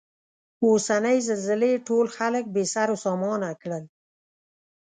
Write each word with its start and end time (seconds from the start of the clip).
اوسنۍ 0.65 1.17
زلزلې 1.27 1.71
ټول 1.87 2.05
خلک 2.17 2.43
بې 2.53 2.63
سرو 2.73 2.95
سامانه 3.05 3.49
کړل. 3.61 3.83